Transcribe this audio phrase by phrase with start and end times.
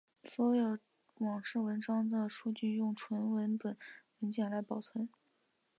[0.23, 0.79] 所有
[1.19, 3.77] 网志文章的数据用纯文本
[4.21, 5.07] 文件来保存。